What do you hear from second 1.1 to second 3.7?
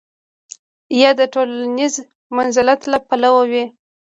د ټولنیز منزلت له پلوه وي.